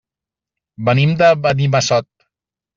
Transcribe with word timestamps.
Venim 0.89 1.13
de 1.21 1.29
Benimassot. 1.45 2.11